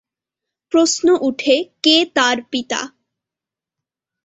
প্রশ্ন 0.71 1.07
উঠে 1.21 1.55
কে 1.83 1.95
তার 2.15 2.37
পিতা? 2.51 2.81